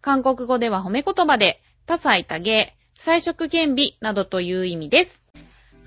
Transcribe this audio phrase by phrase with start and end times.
[0.00, 5.24] 韓国語では褒め言葉で、多彩多芸、彩色兼美などという意味です。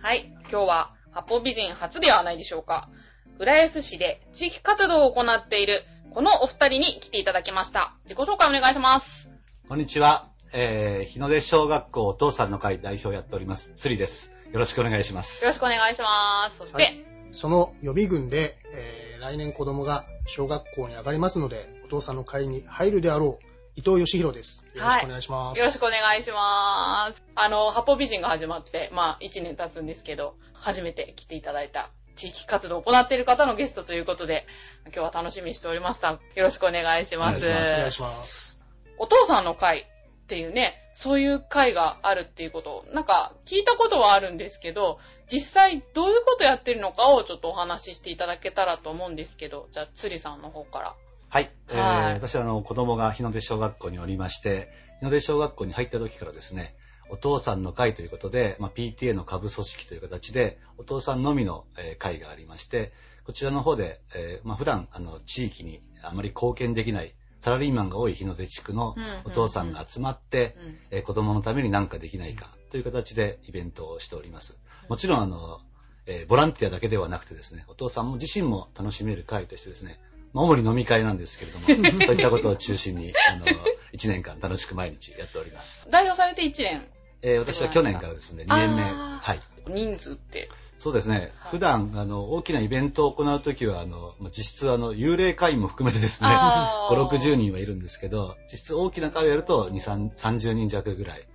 [0.01, 2.89] はい、今日は八方美人初ではないでしょうか。
[3.37, 5.83] 浦安市で地域活動を行っている、
[6.13, 7.93] このお二人に来ていただきました。
[8.03, 9.29] 自己紹介お願いします。
[9.67, 10.27] こんにちは。
[10.51, 14.31] えー、日の出小学校お父さんの会代表をやっております、釣りです。
[14.51, 15.43] よろしくお願いします。
[15.43, 16.57] よろしくお願いします。
[16.57, 23.45] そして、はいその予備軍で、えー来年子供が小学校に上がりますので、お父さんの会に入るであろう、
[23.75, 24.63] 伊藤義弘です。
[24.73, 25.59] よろしくお願いします。
[25.59, 27.23] よろしくお願いします。
[27.35, 34.45] あの、八方美人が始まって、まあ、1年経つんですけど、初めて来ていただいた地域活動を行っている方のゲストということで、
[34.85, 36.11] 今日は楽しみにしておりました。
[36.11, 37.49] よろしくお願いします。
[37.49, 38.61] お願いします
[38.97, 39.87] お父さんの会
[40.23, 44.99] っていうね、そういう会があるっていうことを、なんか聞いたことはあるんですけど、
[45.31, 50.95] 実際どういうことやってるのかをちょっとお話ししていただけたらと思うんですけど、じゃあ、釣りさんの方から。
[51.29, 51.51] はい。
[51.69, 56.75] えーはい私はあの、子供が日の出小学校におりまして、日の出小学校に入った時からですね、
[57.09, 62.93] お父さんの会ということで、まあ、PTA の下部組織という形で、お父さんのみの、えー会がありまして、
[63.25, 74.57] こちらの方で、えーまあ、普段、あの、地域にあまり貢献できない、サラリーマンが多い日の出地区のうんうんうんお父さんが集まって、うんえー子供のために何かできないかという形でイベントをしております。
[74.87, 75.61] もちろん、あの、
[76.07, 81.65] えーボランティアだけではなくてですね、お父さんも自身も楽しめる会としてですね、まあ、主に飲み会なんですけれども、
[82.05, 83.45] そういったことを中心に、あの、
[83.93, 85.87] 1年間楽しく毎日やっております。
[85.89, 86.87] 代表されて1年、
[87.21, 88.81] えー私は去年からですね、2年目。
[88.83, 89.39] はい。
[89.67, 90.49] 人数って。
[90.77, 101.27] そうですね、はい普段、あの、大きなイベントを行うときは、あの、まあ実質、あの、幽霊会員も含めてですね、あー5、 60人はいるんですけど、実質大きな会をやると2、3 30人弱ぐらい。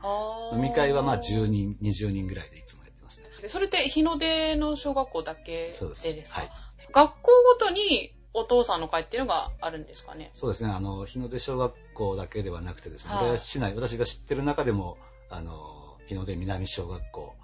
[0.54, 3.27] 飲み会はまあ10人、20人ぐらいでいつもやってますね。
[3.49, 6.41] それって日の出の小学校だけでそうですですか？
[6.41, 6.50] はい
[6.93, 10.31] 学校ごとにお父さんの会っていうのがあるんですかね。
[10.33, 13.39] そうですね、あの、日の出小学校だけではなくてですね、はい。
[13.39, 14.99] 市内、私が知ってる中でも、
[15.31, 17.34] あの、日の出南小学校、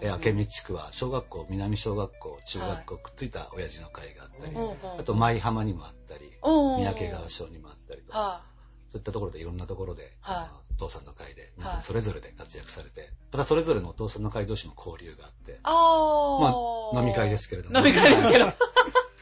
[0.00, 8.42] えー明美地区は小学校、南小学校、中学校、くっついた親父の会があったり、うんうんあと舞浜にもあったり、三三宅川小にもあったりと、は
[8.88, 10.74] そういったところでいろんなところで、はい。
[10.74, 11.80] お父さんの会で、皆さはい。
[11.80, 16.94] んそれぞれで活躍されて、またそれぞれのお父さんの会同士も交流があって、あー。
[16.94, 17.78] まあ、飲み会ですけれども。
[17.78, 18.46] 飲み会ですけど。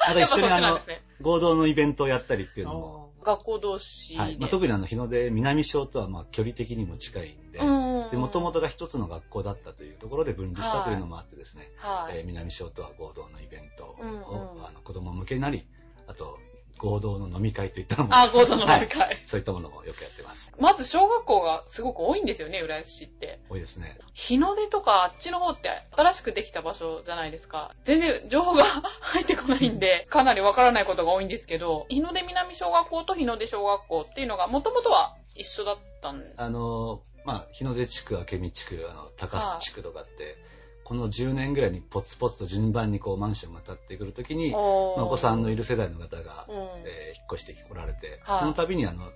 [0.09, 0.81] また一緒にあの
[1.21, 4.21] 合同のイベントをやったりっていうのも、学校同士で。
[4.21, 4.39] はい。
[4.39, 12.19] まあ、特にあの日の出南小とはまあ距離的にも近いんで、うんで、もともとが一つの学校だったというところで分離したというのもあってですね、はい。
[12.19, 14.17] えー南小とは合同のイベントを、うんうん。
[14.65, 15.67] あの子供向けなり、
[16.07, 16.39] あと
[16.79, 19.01] 合同の飲み会といったのも、あ、合同の飲み会。
[19.01, 20.53] はいそういったものもよくやってます。
[20.59, 23.41] まず小学校がすごく多いんですよね、浦安市って。
[23.51, 23.99] 多いですね。
[24.15, 27.75] 日の出とかあっちの方って新しくできた場所じゃないですか。
[27.85, 40.39] 全然情報が入ってこないんで、かなりわからないことが多いんですけど、日の出南小学校と日の出小学校っていうのがもともとは一緒だったんあの、まあ、日の出地区、明美地区、あの、高須地区とかって、
[40.89, 46.55] この10年ぐらいにポツポツと順番にこうマンションが建ってくるときに、まあお子さんのいる世代の方が、うん。
[46.87, 48.41] えー引っ越してこられて、はい。
[48.41, 49.11] その度にあの、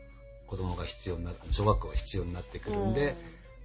[0.47, 3.17] 子供が必要になる、小学校が必要になってくるんで、うん。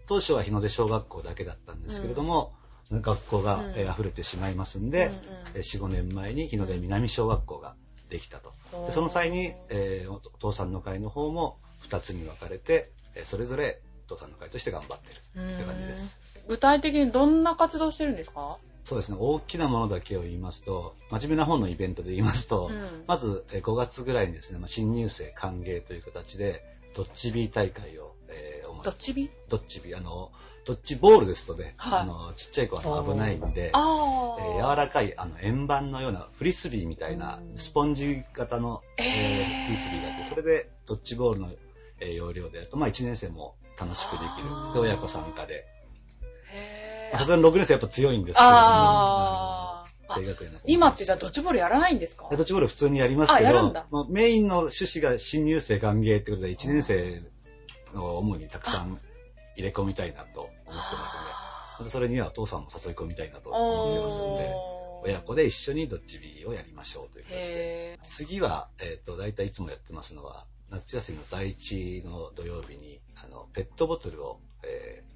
[0.08, 2.54] 当初は日の出小学校だけだったんですけれども、
[2.90, 3.74] 学校が、うん。
[3.76, 5.20] えー溢れてしまいますんで、うんうん。
[5.56, 7.76] えー4、5年前に日の出南小学校が
[8.10, 8.54] できたと。
[8.86, 11.60] でその際に、えーお父さんの会の方も
[11.90, 15.20] 2つに分かれて、えーそれぞれお父さんの会として頑張ってる
[15.56, 16.22] って感じです。
[16.48, 18.58] 具体的にどんな活動してるんですか？
[18.86, 23.04] そうですね、大きなものだけを言いますと、真面目な方のイベントで言いますと、うん。
[23.06, 26.64] まずえー5月ぐらいにですね、まあ、新入生歓迎という形で、
[26.96, 28.84] ドッジビー大会を、えー主に。
[28.84, 29.90] どっちびドッジビ。
[29.92, 30.32] ー、あの、
[30.66, 32.00] ドッジボールですとね、はい。
[32.00, 39.06] あの、ちっちゃい子は危ないんで、あえー柔らかいあの円盤のようなフリスビーみたいなスポンジ型の、えー。
[39.06, 41.50] えーフリスビーがあってそれでドッジボールの、
[42.00, 44.74] えー要領でやると、まあ、1年生も楽しくできる。
[44.74, 45.66] で親子参加で
[47.14, 48.60] さすがに6年生やっぱ強いんですけれども。
[48.62, 49.84] あ
[50.66, 52.28] 今ってじゃあドッジボールやらないんですか？
[52.32, 57.24] ドッジボール普通にやりますけどあやるんだ、まあ、メインの趣旨が新入生歓迎ってことで1年生
[57.94, 59.00] を主にたくさん
[59.58, 61.90] 入れ込みたいなと思ってますんで。
[61.90, 67.94] それにはお父さんも誘い込みたいなと思ってますんで親子で一緒にドッジビーをやりましょうという形で。
[67.94, 75.07] へ次は、えっ、と、大体いつもやってますのは、夏休みの第一の土曜日に、あの、ペットボトルを、えー、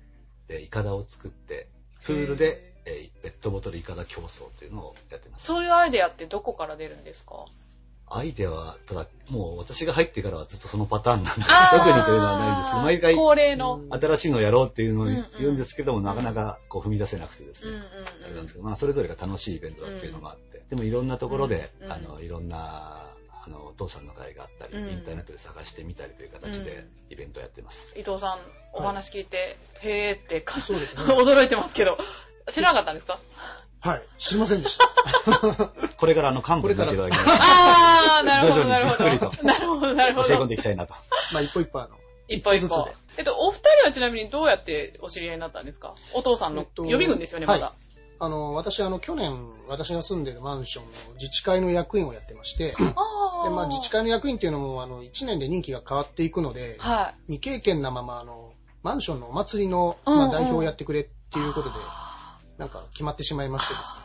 [0.52, 1.68] で、イカダを作って、
[2.04, 5.46] プールで、えーペットボトルイカダ競争っていうのをやってます。
[5.46, 7.46] そういうアイデアってどこから出るんですか？
[8.14, 13.82] アイデアは、ただ、もう私が入ってからはずっとそのパターンなんで、特にというのはないんですけど、毎回恒例の。
[13.90, 17.86] 新しいのをやろうっていうのをうんうん言うんですけども、なかなかこう踏み出せなくてですうんね。
[18.24, 18.36] あれうん。
[18.36, 21.92] なんですけど、まあ、それぞれが楽しいイベントだっていうのがあって、でもいろんなところで、うんうん。
[21.94, 23.11] あの、いろんな、
[23.44, 27.94] あの、お父さんの会があったり、うんインターネットで探してみたりという形でイベントをやってます。
[27.98, 28.40] 伊藤さん、
[28.74, 31.98] お話聞いて、へーってか、そうですね 驚いてますけど、
[32.50, 33.20] 知らなかったんですか？
[33.80, 34.02] はい。
[34.20, 34.88] 知りませんでした。
[35.98, 39.44] これからあの、幹部になっていただきまして、あー、なるほど、徐々になるほじっくりとど。
[39.48, 40.48] なるほど、なるほ教え込んど。
[40.48, 40.94] でいきたいなと。
[41.34, 41.98] まあ、一歩一歩あの、
[42.28, 42.96] 一歩一歩ずつで。
[43.18, 45.96] えっと、お二人はちなみにどうやってお知り合いになったんですか？
[46.14, 47.74] お父さんのえっと予備軍ですよね、まだ。
[48.22, 52.76] はいあの、私、あの、去年、私が住んでるマンションの自治会の役員をやってまして、で、
[53.50, 57.34] まあ、自治会の役員っていうのも、あの、1年で任期が変わっていくので、はい。
[57.34, 58.54] 未経験なまま、あの、
[58.84, 61.76] マンションのお祭りの、うんうんまあ、代表をやってくれっていうことで、
[62.60, 64.02] なんか決まってしまいましてですね。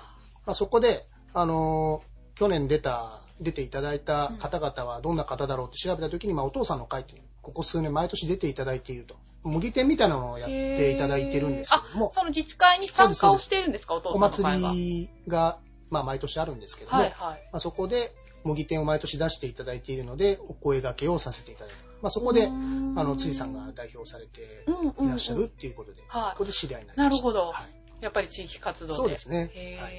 [0.46, 9.14] まあ、そこで、あのー去年出た、出ていただいた方々はどんな方だろうって調べたときに、まあ、お父さんの会っていう、ここ数年毎年出ていただいていると。
[9.44, 14.68] 模擬店みたいなのをやっていただいてるんですけどもあ、、その自治会に参加をしているんですかお父おさんの会が。
[14.70, 15.58] 祭りが、
[15.88, 17.48] まあ、毎年あるんですけども、はいはい。
[17.52, 18.12] まあ、そこで
[18.42, 27.10] 模擬店を毎年出していただいているので、お声掛けをさせていただいて、まあ、そこで、あの、ついさんが代表されてうんうんうんいらっしゃるっていうことで、はいここで知り合いになりました。
[27.10, 28.92] なるほどはいやっぱり地域活動で。
[28.94, 29.92] そうですねへーはい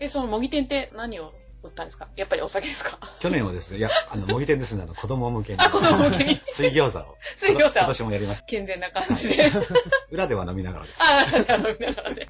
[0.00, 2.08] え、その模擬店って何を売ったんですか？
[2.16, 2.98] やっぱりお酒ですか？
[3.20, 5.58] 去年はですね、いや、あの、模擬店ですね、あの、 子供向けに。
[5.60, 6.40] あ子供向けに？
[6.46, 7.16] 水餃子を。
[7.36, 8.46] 水餃子今年もやりました。
[8.46, 9.50] 健全な感じで。
[10.10, 11.00] 裏では飲みながらです。
[11.02, 12.28] あ、なるほどなるほどね。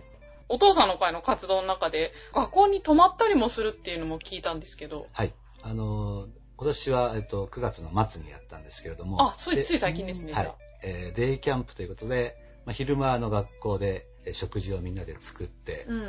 [0.48, 5.06] お父さんの会の活動の中で、学校に泊まったりもするっていうのも聞いたんですけど。
[5.12, 5.32] はい。
[5.62, 9.30] あのー今年は、えっと、9月の末にやったんですけれども。
[9.30, 10.54] あ、つい、でつい最近ですね、はい。
[10.82, 12.36] えーデイキャンプということで、
[12.66, 15.90] まあ、昼間の学校で、えー食事をみんなで作って、あ。
[15.90, 15.99] うん。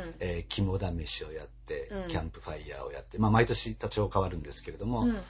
[0.58, 2.08] えー肝試しをやって、うん。
[2.08, 5.22] キャンプファイヤーをやって、まあ、毎年多少変わるんですけれども、うんうん。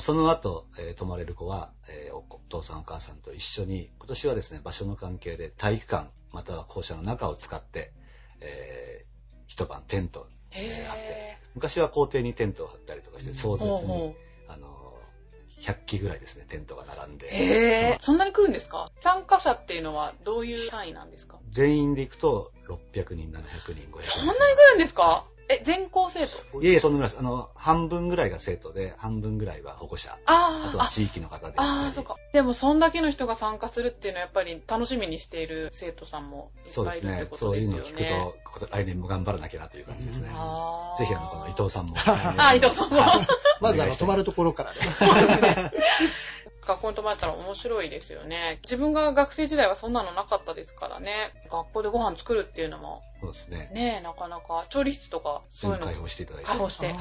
[0.00, 7.92] その後、えー泊まれる子は、えーお父さんお母さんと一緒に、今年はですね、場所の関係で体育館、または校舎の中を使って、
[8.40, 9.10] えー
[9.46, 14.14] 一晩テント、えーあって、へ昔は校庭にテントを張ったりとかして、壮ぇ絶に、
[15.60, 17.18] 100機ぐらいですね、テントが並んう。
[17.18, 17.28] で。
[17.30, 18.90] へぇそんなに来るんですか？
[19.00, 21.38] 参加者っていうのはどういう単位なんですか？
[21.50, 24.02] 全員で行くと、600人、700人、500人。
[24.02, 25.24] そんなに来るんですか？
[25.52, 26.62] え、全校生徒？
[26.62, 27.18] いえいえ、そんなぐらいです。
[27.18, 30.16] あの、半分ぐらいが生徒で、半分ぐらいは保護者。
[30.24, 31.54] ああーとは地域の方で。
[31.56, 32.14] ああ、そっか。
[32.32, 37.30] でも、そんだけの人が参加するっていうのは、やっぱり楽しみにしている生徒さんもいっそうですねぱいいるって。
[37.32, 40.30] ことそうですよいうのを聞くと来年も頑張らなきゃなという感じですね。
[40.32, 41.96] あーぜひ、あの、この伊藤さんも。
[41.96, 42.96] あ、伊藤さんも。
[43.60, 44.78] まず、あの、泊まるところからね。
[46.66, 48.60] 学校に泊まったら面白いですよね。
[48.62, 51.32] 自分が学生時代はそんなのなかったですからね。
[51.50, 53.70] 学校でご飯作るっていうのも、そうですね。
[53.72, 56.48] ねえ、なかなか、調理室とか、そういうの開放していただいて。
[56.48, 56.86] 開放して。
[56.86, 56.96] はい。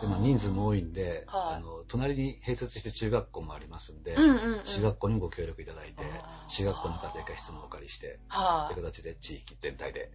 [0.00, 4.64] で、まあ、人数も多いんで、はいあの、隣に併設して中学校もありますんで、うんうんうん。
[4.64, 6.04] 中学校にもご協力いただいて
[6.48, 10.10] 中学校の家庭科室もお借りして、はという形で地域全体で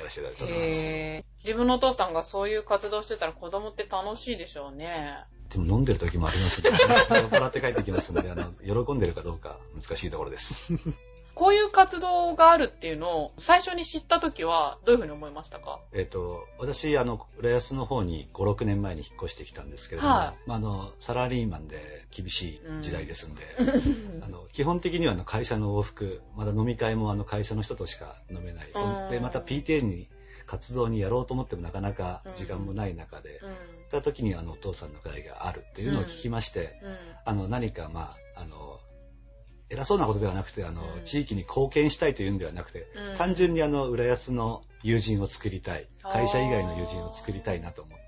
[0.00, 0.56] やらせていただいてい。
[0.56, 1.26] おります。
[1.44, 5.24] 自分のお父さんがそういう活動してたら子供って楽しいでしょうね。
[5.50, 10.72] でも飲んでる時もありますんで、 酔っ払って帰ってきますんで、あの、喜んでるかどうか難しいところです。
[11.40, 15.80] こういう活動があるっていうのを最初に知った時はどういうふうに思いましたか？
[15.94, 28.70] えっ、と、私、あの、浦安の方に5、6年前に引っ越してきたんですけれども、はいまあ、あの、サラリーマンで厳しい時代ですんで、うんあの基本的にはあの会社の往復、まだ飲み会もあの会社の人としか飲めない。
[28.74, 30.08] そうんで、また PTA に
[30.44, 33.54] 活動にやろうと思ってもなかなか時間もない中で、うん。
[33.90, 36.96] た時にあのお父さんの会があるっていうのを聞きまして、うん。
[37.24, 38.79] あの何かまあ、あの、
[39.70, 41.04] 偉そうなことではなくて、あの、うん。
[41.04, 43.18] 地域に貢献したいというんではなくて、うん。
[43.18, 47.99] 単純にあの、浦安の友人を作りたい、会社以外の友人を作りたいなと思って、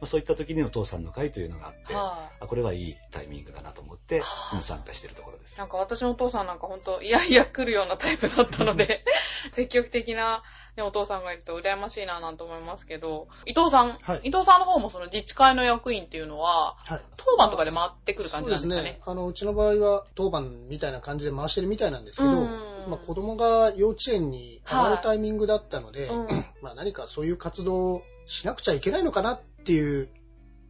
[0.00, 5.58] まあ、そういった時にお父さんの会というのがあって、はあこれはいいタイミングだなと思って、はあ今参加しているところですい。。
[5.58, 9.04] なんか私のお父さんなんか本当いやいや来るようなタイプだったので、
[9.52, 10.42] 積極的な、
[10.76, 17.00] ね、お父さんがいると羨ましいななんて思いますけど、伊藤さん、はい伊藤さんの方もその自治会の役員っていうのは、はい。
[17.16, 18.80] 当番とかで回ってくる感じなんですかね？
[18.80, 19.10] そうです。。
[19.10, 30.08] あの、うちの場合は当番みたいな感じで回してるみたいなんですけど、うんまあ、子供が幼稚園に上がるタイミングだったので、うんまあ、何かそういう活動をしなくちゃいけないのかなっていう、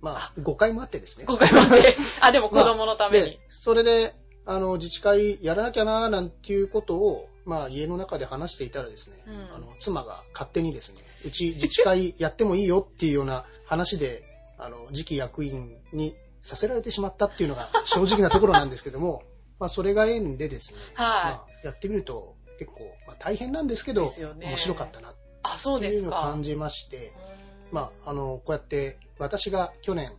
[0.00, 1.24] まあ、誤解もあってですね。
[1.26, 1.96] 今回まで。
[2.20, 4.14] あ、でも子供のためにで。、それで、
[4.46, 14.24] あの、自治会やらなきゃなーなんていうことを、まあ、家の中で話していたらですね、うんあの、妻が勝手にですね、うち自治会やってもいいよっていうような話で、
[14.58, 19.22] あの、次期役員にさせられてしまったっていうのが正直なところなんですけども、
[19.58, 24.04] まあそれが縁でですね、はいまあ、やってみると結構、まあ、大変なんですけど、
[24.36, 26.12] ね面白かったなっあ、そうていうのを。
[26.12, 30.12] 感じまして、うんまあ、あの、こうやって私が去年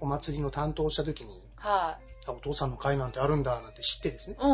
[0.00, 2.04] お祭りの担当をした時に、はい。
[2.28, 4.48] あお父さんの会なんてあるんだなんて知ってですね、うん。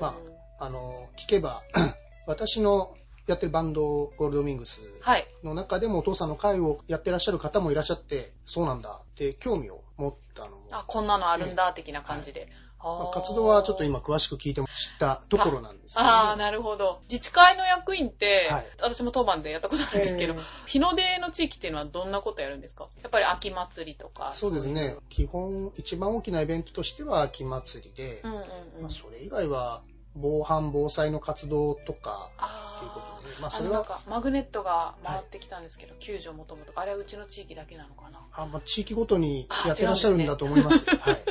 [0.00, 0.18] ま
[0.58, 1.62] あの、聞けば、
[2.26, 2.96] 私の
[3.26, 5.26] やってるバンド、ゴールドウィングスはい。
[5.44, 12.48] の中でもお父さんの会をやってらっしゃる方もいらっしゃって、そうなんだって興味を持ったのも、あ、こんなのあるんだ、的な感じで。
[12.50, 17.00] まあーあ活動はちょっと今詳しく聞いても知ったところなんですけど、ああ、なるほど。
[17.10, 22.88] 自治会の役員って、はい私も当番でやったことあるんですけど、えー日の出の地域っていうのはどんなことやるんですか？
[23.02, 24.32] やっぱり秋祭りとか。
[24.34, 24.96] そうですね。
[25.08, 28.46] 基本、一番大きなイベントとしては秋祭りで、うんうんうん。
[28.82, 29.82] まあ、それ以外は
[30.14, 38.20] 防犯防災の活動とかあということあで、まあ、あそれはのなんかマグネットが回ってきたんですけど、救助を求むとか、あれはうちの地域だけなのかな？
[38.32, 40.84] あ、まあ、地域ごとにやってらっしゃるんだと思います。
[40.84, 41.24] はい。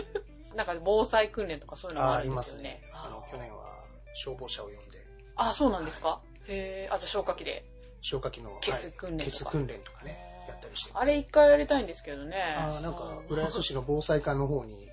[0.56, 2.82] なんか防災訓練とかそういうのもああるんでありますよね。。
[2.94, 5.06] あの、去年は消防車を呼んで、
[5.36, 6.20] あ、そうなんですか？
[6.48, 7.64] へえ、あ、じゃあ消火器で。
[8.02, 10.92] 消火器の消す訓練とかはい消す訓練とかね、やったりして。
[10.96, 12.56] あれ一回やりたいんですけどね。
[12.58, 14.90] あーなんか、うん浦安市の防災課の方に、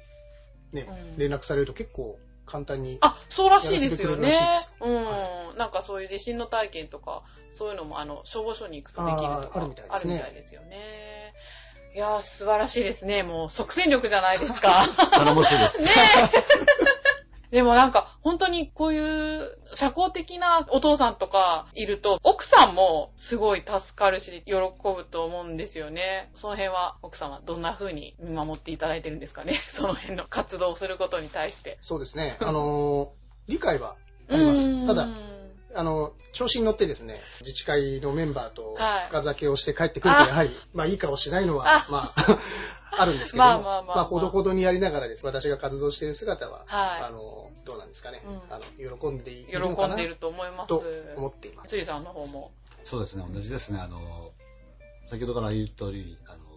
[0.73, 4.33] ね、うん連絡されると結構簡単に、あ、そうらしいですよね。
[4.81, 5.59] うん。
[5.59, 7.23] なんかそういう地震の体験とか、
[7.55, 11.35] そういうのも、あの、消防署に行くとできるとか、あるみたいですねあるみたいですよね。
[11.95, 13.23] いやー、素晴らしいですね。
[13.23, 14.87] もう、即戦力じゃないですか。
[15.12, 15.83] 頼もしいです。
[15.83, 15.90] ね
[17.50, 17.50] え。
[17.50, 26.30] でもなんか、本当にこういう社交的なお父さんとかいると、奥さんもすごい助かるし、喜ぶと思うんですよね。
[26.35, 29.54] その辺は、奥さんはどんな風に見守っていただいてるんですかね？
[29.73, 31.78] その辺の活動をすることに対して。
[31.80, 33.09] そうですね、あのー
[33.49, 33.97] 理解は
[34.30, 34.87] あります。
[34.87, 35.09] ただ、
[35.75, 42.38] あの、調子に乗ってですね、自治会のメンバーとはい深酒をして帰ってくると、あやはり、まあいい顔しないのあは、まあ、
[43.02, 50.68] あるんですけども、まあまあまあまあほどほどにやりながらです、私が活動している姿は、はいあの、どうなんですかね、うんあの、喜んでい喜るのかなんでいると思います。
[50.68, 50.84] と
[51.16, 51.68] 思っています。
[51.68, 52.52] つりさんの方も。
[52.84, 53.80] そうですね、同じですね。
[53.80, 54.32] あの、
[55.08, 56.48] 先ほどから言う通り、あの、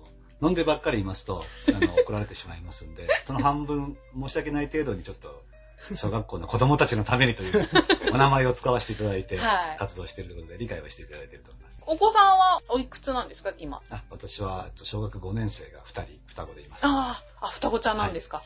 [0.42, 5.41] 飲んでばっかりいますと、あの、 怒られてしまいますんで、その半分、申し訳ない程度にちょっと、
[5.96, 7.70] 小学校の子供たちのためにという、
[8.14, 11.80] お名前を使わせていただいてはい、活動しているということで、理解はしていただいていると思います。
[11.88, 13.82] お子さんはおいくつなんですか、今？
[13.90, 16.86] あ私は、えっと小学5年生が2人、双子でいます。
[16.86, 18.44] ああ、あ、双子ちゃんなんですか？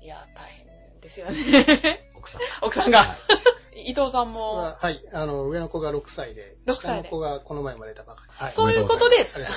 [0.00, 2.10] い、や、大変ですよね。
[2.16, 2.40] 奥さん。
[2.62, 2.98] 奥さんが。
[3.00, 3.16] は
[3.74, 8.32] 伊藤さんも、はい、あの、上の子が6歳で、6歳下での子がこの前生まれたばかり。
[8.34, 8.52] はい。
[8.52, 9.50] そういうことです。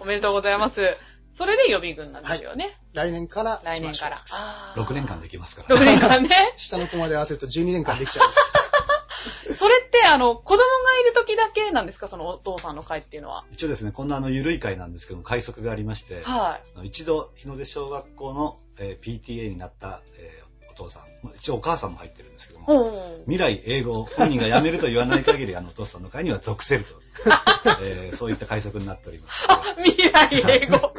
[0.00, 0.96] おめでとうございます。
[1.34, 2.78] それで予備軍なんですよね。
[2.92, 4.22] 来年から来年から。
[4.32, 5.76] あー6年間できますから。
[5.76, 6.54] 6年間ね。
[6.56, 8.42] 下の子まで合わせると12年間できちゃうんです。
[9.58, 10.64] それって、あの、子供が
[11.00, 12.08] いる時だけなんですか？
[12.08, 13.44] そのお父さんの会っていうのは。
[13.52, 22.62] 一応ですね、こんなあの、緩い会なんですけども、快速がありまして、はあの一度、日の出小学校の、えー PTA になった、えーお父さん、まあ一応お母さんも入ってるんですけどい。
[22.62, 23.22] も、ほう。
[23.30, 27.00] 未来英語、本人が辞めると言わない限り、あのお父さんの会には属せると、
[27.80, 29.46] えーそういった快速になっております
[29.84, 30.92] 未来英語。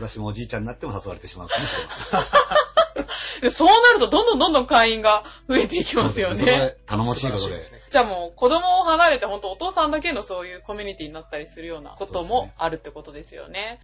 [0.00, 2.20] 私もおじいちゃんになっても誘われてしまうかもしれません。
[3.40, 6.58] でそうなると、どんどんどんどん会員が増えていきますよそうですそこね。
[6.58, 7.60] で頼もしいことで。
[7.90, 13.80] じゃあもう、子供を離れて、本当お父さんだけのそういうコミュニティになったりするようなこともあるってことですよね。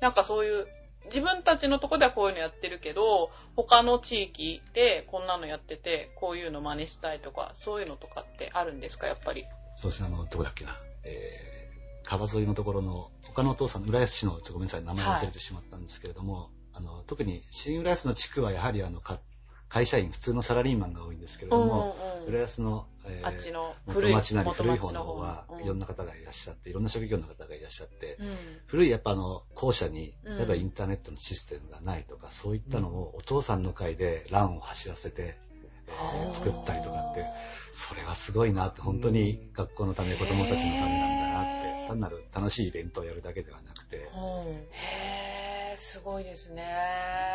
[0.00, 0.68] なんかそういう、
[1.06, 9.44] 自分たちのとこではこういうのやってるけど、他の地域でこんなのやってて、こういうの真似したいとか、そういうのとかってあるんですか、やっぱり？
[9.74, 10.78] そうですね、あの、どこだっけな。
[11.04, 11.53] えー、
[12.04, 19.20] 川沿いのところの、他のお父さん、浦安市の、ちょっとごめんなさい、名前忘れてしまったんですけれども、あの、特に新浦安の地区はやはりあの、か
[19.68, 28.36] 会社員、普通のサラリーマンが多いんですけれども、うんうん浦安の、えーあっちの元古い町なり元古い方町の方は、いろんな方がいらっしゃって、いろんな職業の方がいらっしゃって、うん。
[28.66, 30.38] 古いやっぱあの、校舎に、うん。
[30.38, 35.36] 例えばインターネットのシステムがないとか、そういったのをお父さんの会で LAN を走らせて、
[35.88, 36.32] えー。
[36.32, 37.26] 作ったりとかって、
[37.72, 44.02] それはすごいなって、本当に学校のため、子供たちのためなんだなって、単なる楽しいイベントをやるだけではなくて、うん
[44.70, 46.64] へー、すごいですね。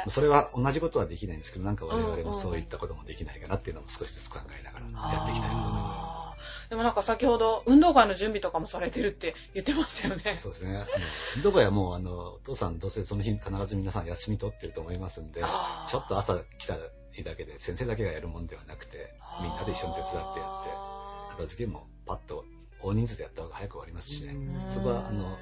[0.07, 10.43] それは同じことはできないんですけど、なんか我々もそういったこともできないかなっていうのも少しずつ考えながらやっていきたいなと思いまあーでもなんか先ほど、運動会の準備とかもされてるって言ってましたよねす。
[10.43, 10.77] そうですね。
[10.77, 15.41] あのどこやもう、あの、お父さんどうせその日必ず皆さん休み取ってると思いますんで
[15.87, 16.77] ちょっと朝来た
[17.11, 22.45] 日だけで先生だけがやるもんではなくて、みんなで一緒に手伝ってやって、あ片付けもパッと
[22.81, 24.33] 大人数でやった方が早く終わりますしね。
[24.33, 25.37] ーそこはあの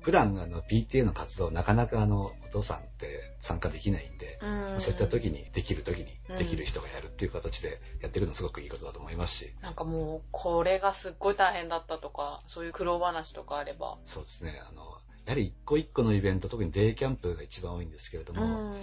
[0.00, 4.80] 普段あの PTA の活動なかなかあのお父さんって参加できないんで、うん。
[4.80, 6.38] そういった時にできる時にうん。
[6.38, 13.98] できる人がやるっていう形でやってるのすごくいいことだと思いますし、なんかもう、これがすっごい大変だったとか、そういう苦労話とかあれば。
[14.06, 14.82] そうですね、あの、
[15.26, 18.80] やはり一個一個のイベント、特にデイキャンプが一番多いんですけれどうも、ん。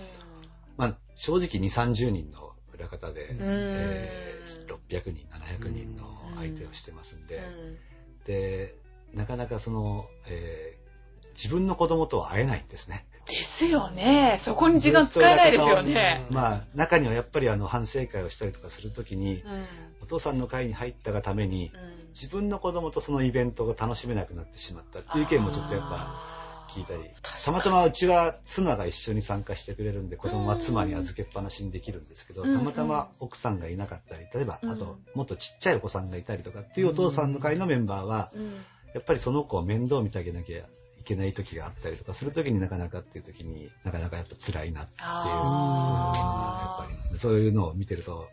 [0.78, 3.38] まあ、正直2、30人の裏方で、ん。
[3.40, 4.26] えー
[4.68, 7.78] 600人、700人の相手をしてますんで、うん
[8.26, 8.76] で、
[9.14, 10.86] なかなかその、えー
[11.36, 13.06] 自分の子供とは会えないんですね。
[13.28, 14.38] ですよね。
[14.40, 16.26] そこに時間使えないですよね。
[16.30, 19.66] うんまあ、中にはやっぱりあの、反省会をしたりとかするときに、うん。
[20.02, 26.35] お父さんの会に入ったがために、うん自分の子供とそのイベントが楽しめなくなってしまったっていう意見もちょっとやっぱ
[26.76, 27.10] 聞いたり、
[27.46, 32.58] たまたまうちは妻が一緒に参加してくれるんで、子供は妻に預けっぱなしにできるんですけど、うん。
[32.58, 34.70] たまたま奥さんがいなかったり、例えば、うん。
[34.70, 38.54] あと、もっとちっちゃいお子さんがいたりとかっていうお父さんの会のメンバーは、うん。
[38.94, 40.64] やっぱりその子を面倒見てあげなきゃい
[41.06, 47.20] けない時があったりとかする時になかなかっていう時になかなかやっぱ辛いなっていうやっぱあり。
[47.20, 48.28] そういうのを見てると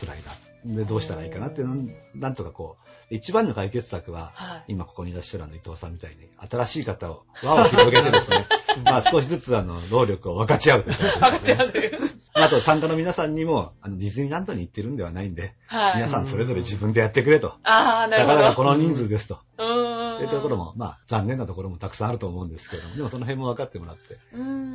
[0.00, 0.53] 辛いな。
[0.64, 1.76] で、どうしたらいいかなっていうのを
[2.14, 8.46] なんとかこう、一番の解決策は、はい今ここにいらっしゃるあの伊藤さんみたいに、新しい方を、輪を広げてですね、
[8.84, 11.20] まあ少しずつあの、労力を分かち合うというー。
[11.20, 11.98] か分かっちゃうという。
[12.36, 15.96] あと参加の皆さんにも、あの、ディズニーランドに行ってるんではないんで、はい。
[15.96, 17.54] 皆さんそれぞれ自分でやってくれと。
[17.62, 18.34] ああ、なるほど。
[18.36, 19.38] だからこの人数ですと。
[19.56, 24.18] というところも、まあ、残念なところもたくさんあると思うんですけども、でもその辺も分かってもらって。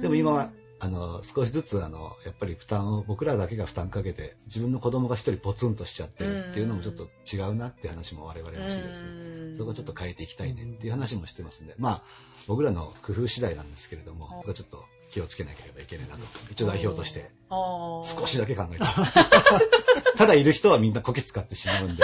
[0.02, 0.50] でも今は、
[0.82, 12.02] あの、少しずつ、あの、やっぱり負担を、僕らだけが負担かけて、自分の子供が一人ポツンとしちゃってるっていうのもちょっと違うなっていう話も我々もしてですね、そこをちょっと変えていきたいねっていう話もしてますんで、まあ、
[12.48, 16.22] 僕らの工夫次第なんですけれども、そこはちょっと気をつけなければいけないなと、
[16.52, 19.20] 一応代表として少少しだけ考えてます。
[20.18, 22.04] ただいる人はみんなこき使ってしまうんで、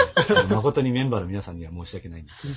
[0.50, 2.54] 誠にメンバーの皆さんには申し訳ないんですが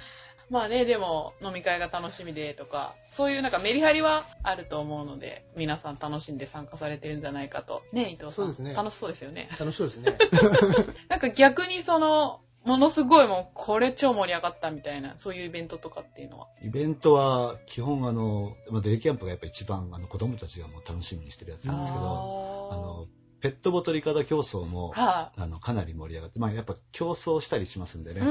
[0.49, 7.83] まあね、でも飲み会が楽しみでとか、そういうなんかメリハリはあると思うので、皆さん楽しんで参加されてるんじゃないかと。
[7.93, 8.31] ね、伊藤さん。
[8.31, 9.49] そうですね楽しそうですよね。
[9.59, 10.17] 楽しそうですね。
[11.07, 16.47] なんか逆にその、ものすごいもう、これ超盛り上がったみたいな、そういうイベントとかっていうのは？
[16.61, 23.07] イベントは基本あの、まあデイキャンプがやっぱ一番あの子供たちがもう楽しみにしてるやつなんですけど、ああの、
[23.41, 28.15] ペットボトルいかだ競争も、ーはあの、かなり盛り上がって、まあやっぱ競争したりしますんでい。
[28.15, 28.21] ね。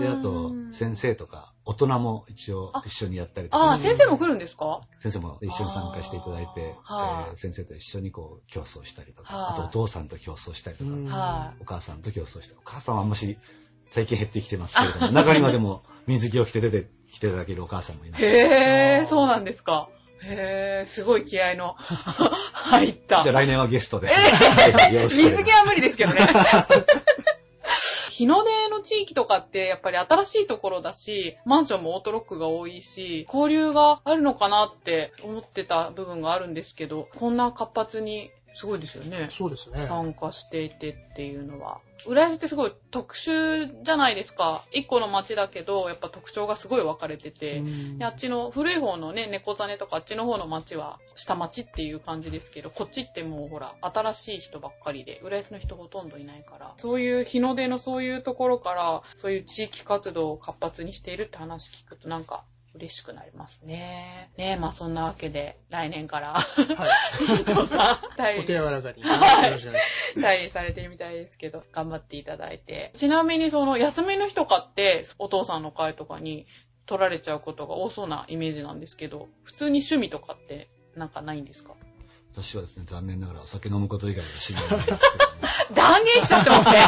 [0.00, 3.64] で、あと、先生とか、大人も一応あ一緒にやったりとか。
[3.64, 4.80] ああ、先生も来るんですか？
[5.00, 13.36] 先生も一緒に参加していただいて、はいえー先生と一緒にこう競争したりとか、はいあとお父さんと競争したりとか、お母さんと競争したり、お母さんはあんまし
[13.90, 18.24] 最近減ってきてますけれども、 中にはでも水着を着て出てきていただけるお母さんもいます。
[18.24, 19.88] へえ、そうなんですか。
[20.24, 23.22] へえ、すごい気合の入った。
[23.22, 24.08] じゃあ来年はゲストで。
[24.08, 25.36] はいよろしくお願いします。
[25.36, 26.20] 水着は無理ですけどね。
[28.10, 39.28] 日の出の地域とかってやっぱり新しいところだし、マンションもオートロックが多いし、交流があるのかなって思ってた部分があるんですけど、こんな活発に、すごいですよね。
[39.30, 39.84] そうですね。
[39.86, 41.80] 参加していてっていうのは。
[42.06, 44.62] 浦安ってすごい特殊じゃないですか。
[44.72, 47.62] 一個の街だけど、やっぱ特徴がすごい分かれてて。
[48.00, 64.30] あっちの古い方のね、猫ザネとかあっちの方の町は下町っていう感じですけど、こっちってもうほら、新しい人ばっかりで、浦安の人ほとんどいないから、そういう日の出のそういうところから、そういう地域活動を活発にしているって話聞くとなんか、嬉しくなりますね。
[64.38, 67.34] ねまあそんなわけで、来年から、はい。
[67.34, 69.02] 伊藤さん、お手柔らかに。
[69.02, 69.82] はいよろしくお願い
[70.16, 72.92] し頼りされてるみたいですけど、頑張っていただいて。
[72.94, 76.46] ちなみにその、休みの日とかって、お父さんの会とかに
[76.86, 81.74] 取られちゃうことが多そうなイメージなんですけど、普通に趣味とかってなんかないんですか？
[82.34, 85.32] 私はですね、残念ながらお酒飲むこと以外は趣味がないんですけどね。
[85.76, 86.78] 断言しちゃってますね。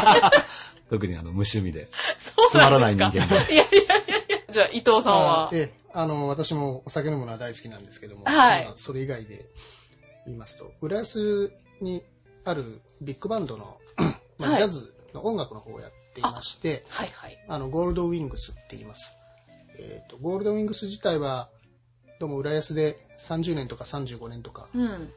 [0.89, 1.87] 特にあの、無趣味で。
[2.17, 3.25] そうつまらなんですか？
[3.25, 3.53] 人間で。
[3.53, 4.04] いやいやいやいや。
[4.55, 5.49] じゃあ、伊藤さんは？
[5.51, 9.49] ええ、あの、私もお酒飲むのは大好きなんですけども、はいまあそれ以外で
[10.25, 12.05] 言いますと、浦安に
[12.45, 13.79] あるビッグバンドの、
[14.39, 17.37] まあはいジャズの音楽の方をやっていまして、はいはい。
[17.49, 19.17] あの、ゴールドウィングスって言います。
[19.77, 21.49] えっ、と、ゴールドウィングス自体は、
[22.21, 25.11] どうも浦安で30年とか35年とか、うん。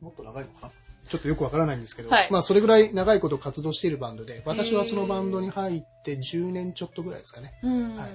[0.00, 0.72] もっと長いのかな？
[1.10, 7.58] ちょっとよくわからないんですけど、はいまあそれぐらい長いこと活動しているバンドで、私はそのバンドに入って10年ちょっとぐらいですかね。
[7.62, 7.96] うん。
[7.96, 8.10] はい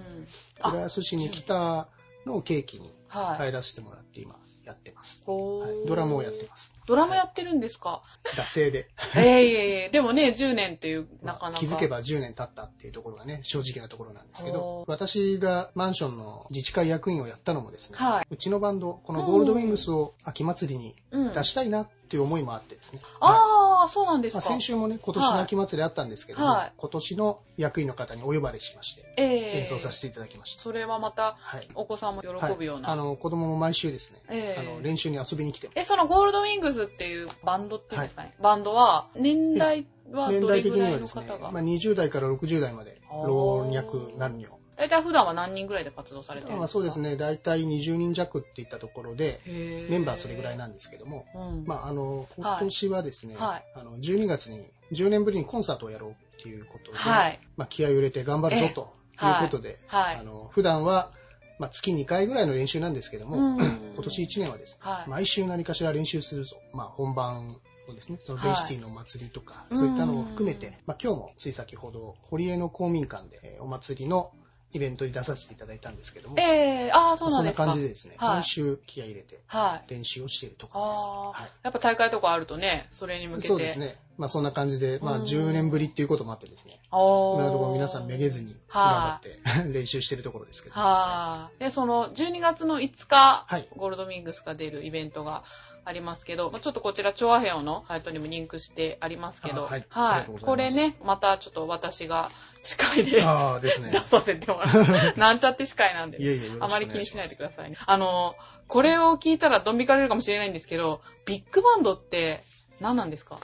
[0.61, 1.89] あ浦安市に来た
[2.25, 3.37] のを契機にはい。
[3.37, 5.23] 入らせてもらって今やってます。
[5.27, 5.35] は
[5.67, 6.73] いドラムをやってます。
[6.87, 8.01] ドラムやってるんですか？
[8.35, 8.87] 惰性で。
[9.15, 9.89] ええいえいえ。
[9.93, 11.59] でもね、10年っていう、なかなか。
[11.59, 21.33] 気づけば10年経ったっていうところがね、正直なところなんですけどお、私がマンションの自治会役員をやったのもですね、はいうちのバンド、このゴールドウィングスを秋祭りにうん。
[21.33, 22.99] 出したいなっていう思いもあってですね。
[23.19, 24.47] はいああ、そうなんですまあ、か。
[24.49, 29.23] 先週もね、今年の秋祭りあったんですけども、はい今年の役員の方にお呼ばれしまして、え
[29.55, 30.61] え演奏させていただきました。
[30.61, 31.67] それはまた、はい。
[31.73, 32.89] お子さんも喜ぶような。
[32.89, 38.33] はい、あの子供も毎週ですね、ええあの練習に遊びに来てえ、そのゴールドウィングスっていうバンドっていうんですかね。
[38.41, 46.57] バンドは、年代は年ど代的にれぐらのはいですね、方が、まあ、20代から60代まで老若男女大体普段は何人ぐらいで活動されてるんですか？
[46.59, 46.99] まあそうです。
[46.99, 51.63] ね、大体20人弱っていったところで、へメンバーそれぐらいなんですけども、うん。
[51.65, 53.63] まああの、今年はですね、はい。
[53.75, 57.39] あの12月に10年ぶりにコンサートをやろうっていうことで、はい。
[57.57, 58.93] まあ気合を入れて頑張るぞと
[59.25, 60.15] いうことで、はい。
[60.17, 61.11] あの普段は、
[61.57, 63.93] まあ、月2回ぐらいの練習なんですけども、うん。
[63.95, 65.09] 今年1年はですね、はい。
[65.09, 74.31] 毎週何かしら練習するぞ、まあ、本番をですね、そのはいベイシティのお祭りとか、うんそういったのを含めて、まあ、今日もつい先ほど、堀江の公民館でえーお祭りの
[74.75, 77.63] イベントに出させていただいたんですけども、ええああ、そうなんですか。
[77.63, 79.91] そんな感じでですね、はい毎週気合い入れてはい。
[79.93, 81.01] 練習をしているところです。
[81.05, 83.47] ああ、はいやっぱ大会とかあるとね、それに向けて。
[83.47, 83.79] そうです。
[83.79, 83.97] ね。
[84.17, 89.39] まあそんな感じで、まあうん10年ぶりっていうこともあってですね、おー今のところ皆さんめげずに頑張って
[89.71, 90.75] 練習してるところですけど。
[90.75, 91.59] はい。
[91.59, 95.43] で、その12月の5日、はいゴールドウィングスが出るイベントが
[95.85, 102.31] ありますけど、まあちょっとこちら、チョアヘオのサイトにもリンクしてありますけど、あはいありがとうございますこれね、またちょっと私が
[102.63, 103.99] 司会でああですね 出。
[103.99, 104.65] させてもら
[105.13, 105.13] う。
[105.17, 106.21] なんちゃって司会なんで。
[106.21, 107.77] いえいえよろしくお願いしますあまり気にしないでくださいね。
[107.85, 108.35] あの、
[108.67, 112.43] これを聞いたらドン引かれるかもしれないんですけど、ビッグバンドって
[112.79, 113.37] 何なんですか？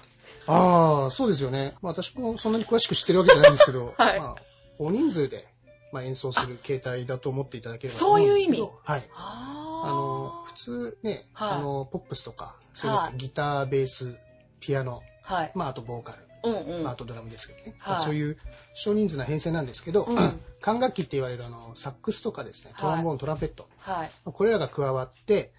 [0.48, 1.76] ああ、そうですよね。
[1.84, 4.42] まあ私もそんなに詳しく知ってるわけじゃないんですけど、 はいまあ
[4.80, 5.48] 大人数で、
[5.92, 8.58] まあ、演奏する形態だと思っていただければと思うんですけど。
[8.58, 8.72] そういう意味？
[8.84, 9.10] はい。
[9.84, 14.20] ああの、普通ね、はいあの、ポップスとか、そういうのってはいギター、ベース、
[14.60, 15.52] ピアノ、はい。
[15.56, 16.84] まああとボーカル、うんうん。
[16.84, 17.76] まああとドラムですけどね。
[17.80, 18.38] はいそういう
[18.74, 24.12] 少人数な編成なんですけど、うん管楽器って言われるあの、サックスとかですね、トロンボーン、トランペット、はい。
[24.24, 25.52] これらが加わって、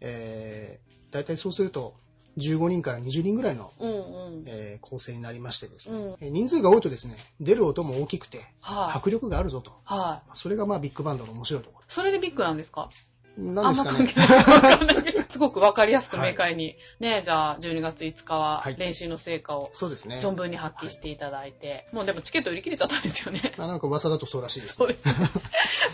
[0.00, 1.94] えー、大体そうすると、
[2.36, 4.44] 15人から20人ぐらいの、うんうん。
[4.46, 8.96] えー構成になりましてですね、うんえー人数が多いとですね、出る音も大きくて、はい。
[8.96, 9.72] 迫力があるぞと。
[9.84, 10.30] はい。
[10.34, 12.90] それがまあビッグバンドの面白いとこそれでビッグなんですか？
[13.38, 13.44] ろ。
[13.44, 15.24] なんですかね。
[15.28, 20.18] すごくわかりやすく明快に、ね、じゃあ12月5日ははい練習の成果をそうですね。
[20.22, 23.54] 存分に発揮していただいて、もうでもチケット売り切れちゃったんですよね。
[23.56, 25.14] まあなんか噂だとそうらしいです、そうですね。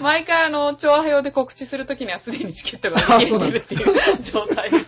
[0.00, 4.78] 毎回あの、調和表で告知するときにはすでにチケットが売り切れているっていう状態で。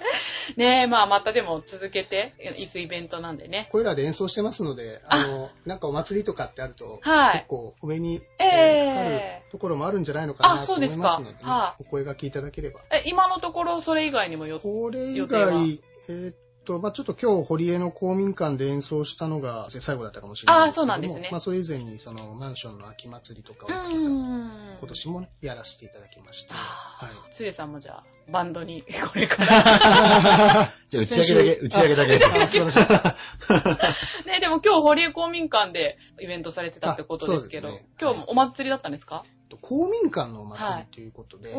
[0.56, 3.68] ねえ、 まあまたでも続けていくイベントなんでね。
[3.72, 9.20] これらで演奏してますので、あの、なんかお祭りとかってあると、はい結構上に、ええかかる
[9.52, 12.80] ところもあるんじゃないのかなと思あそうですかいますので、ねはいお声がけいただければ。
[12.90, 24.78] え、今のところそれ以外にもよこれ以予定は外、えーっと、まあちょっと今日、堀江の公民館で演奏したのが最後だったかもしれないですけども、あーそうなんですねまあそれ以前に、その、マンションの秋祭りとかをういくつか、ん。
[24.78, 27.32] 今年もやらせていただきまして、はい。
[27.32, 30.72] つれさんもじゃあ、バンドに、 これから。
[30.88, 32.28] じゃあ打ち上げだけ、打ち上げだけです。
[34.26, 39.24] ね、でも今日、堀江公民館でイベントされてたってことですけど、ね今日もお祭りだったんですか、
[39.56, 41.58] 公民館のお祭りということで、は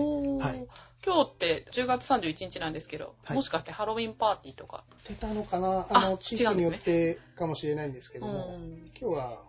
[0.52, 0.68] い。
[1.06, 3.36] 今日って10月31日なんですけど、はい。
[3.38, 4.84] もしかしてハロウィンパーティーとか？
[5.08, 5.88] 出たのかな？
[5.90, 9.42] ああの、地域によってかもしれないんですけども、うん今日は、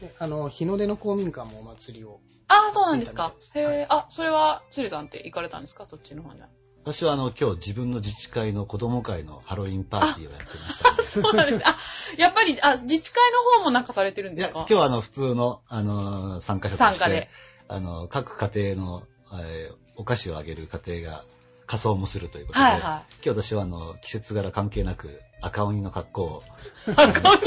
[0.00, 3.32] ね、あの、日の出の公民館もお祭りを、ああ、そうなんですか。
[3.52, 5.84] 出たみたいあ、それは、つれさんって行かれたんですか？
[5.86, 6.48] そっちの方には。
[6.82, 11.02] 私はあの、今日自分の自治会の子供会のハロウィンパーティーをやってましたので。
[11.04, 11.68] そうなんです。
[11.68, 11.76] あ、
[12.16, 14.60] やっぱり、あ、自治会の方もなんかされてるんですか？
[14.60, 17.28] 今日はあの、普通の、あの、参加者として、参加で
[17.70, 19.02] あの、各家庭の、
[19.40, 21.24] えーお菓子をあげる家庭が
[21.66, 26.42] 仮装もするということで、はいは今日私はあの、季節柄関係なく赤鬼の格好を、
[26.88, 26.90] い。
[26.94, 27.42] 箱に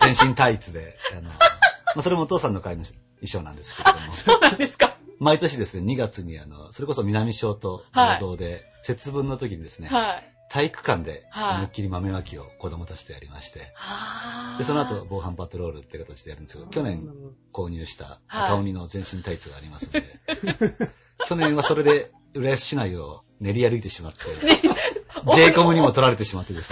[0.00, 1.36] 全身タイツで、あの、ま
[1.98, 4.96] あ、それもお父さんの会の衣装なんですけれども、そうなんですか。
[5.20, 10.31] 毎年ですね、2月にあの、それこそ南小と合同で、節分の時にですね、はい。
[10.52, 11.54] 体育館ではい。
[11.56, 17.08] 思いっきり豆まきを子供たちとやりまして、はで、その後、防犯パトロールって形でやるんですけど、去年
[17.54, 20.20] 購入した赤鬼の全身タイツがありますので、
[21.26, 24.18] 去年はそれで浦安市内を練り歩いてしまって、
[25.34, 26.70] J コムにも取られてしまってです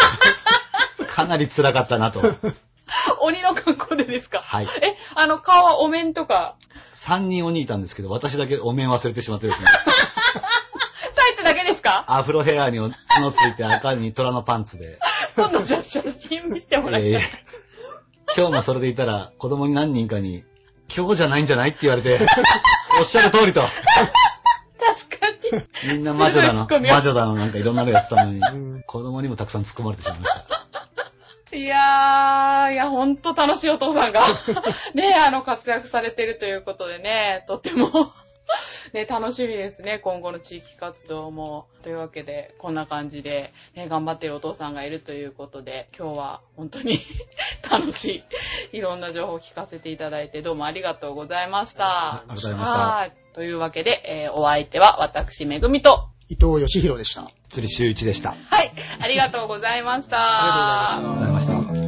[0.98, 2.20] ね、 かなり辛かったなと。
[3.22, 4.40] 鬼の格好でですか？
[4.44, 4.66] はい。
[4.82, 6.56] え、あの、顔はお面とか、
[6.94, 9.66] 3人鬼いたんですけど、私だけお面忘れてしまってですね、
[12.04, 14.98] か アフロヘアに角ついて赤に虎のパンツで、
[15.36, 17.12] 今度じゃあ写真見せてもらいたい。
[17.12, 17.70] えー
[18.36, 20.44] 今日もそれでいたら子供に何人かに、
[20.94, 22.20] 今日じゃないんじゃないって言われて、
[22.98, 23.62] おっしゃる通りと。
[23.62, 23.72] 確
[25.20, 25.56] か
[25.88, 25.94] に。
[25.94, 31.56] みんな魔女だの、魔女だのなんかいろんなのやってたのにうん、子供にもたくさん突っ込まれてしまいました。
[31.56, 34.20] いやー、いや、ほんと楽しいお父さんが、
[34.94, 38.12] ね、あの、活躍されてるということでね、とても、
[38.92, 41.66] ね、楽しみですね、今後の地域活動も。
[41.82, 46.98] というわけで、こんな感じで、ね、頑張ってるお父さんがいるということで、今日は本当に
[47.70, 48.24] 楽し
[48.72, 52.14] い、いろんな情報を聞かせていただいて、どうもありがとうございました。
[52.14, 53.12] ありがとうございましたはい。
[53.34, 57.24] というわけで、えーお相手は私、めぐみと、伊藤義弘でした。
[57.48, 58.30] 釣り周一でした。
[58.30, 60.18] はい、ありがとうございました。
[60.18, 61.79] ありがとうございましたありがとうございました。